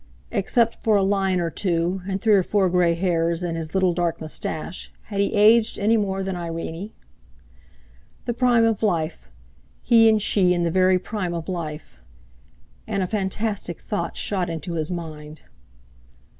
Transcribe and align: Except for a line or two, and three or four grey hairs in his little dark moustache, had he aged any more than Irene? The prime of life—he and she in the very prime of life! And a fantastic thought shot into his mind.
Except 0.31 0.83
for 0.83 0.95
a 0.95 1.03
line 1.03 1.39
or 1.39 1.51
two, 1.51 2.01
and 2.07 2.19
three 2.19 2.33
or 2.33 2.41
four 2.41 2.69
grey 2.71 2.95
hairs 2.95 3.43
in 3.43 3.55
his 3.55 3.75
little 3.75 3.93
dark 3.93 4.19
moustache, 4.19 4.91
had 5.03 5.19
he 5.19 5.31
aged 5.35 5.77
any 5.77 5.95
more 5.95 6.23
than 6.23 6.35
Irene? 6.35 6.89
The 8.25 8.33
prime 8.33 8.65
of 8.65 8.81
life—he 8.81 10.09
and 10.09 10.19
she 10.19 10.55
in 10.55 10.63
the 10.63 10.71
very 10.71 10.97
prime 10.97 11.35
of 11.35 11.47
life! 11.47 12.01
And 12.87 13.03
a 13.03 13.05
fantastic 13.05 13.79
thought 13.79 14.17
shot 14.17 14.49
into 14.49 14.73
his 14.73 14.89
mind. 14.89 15.41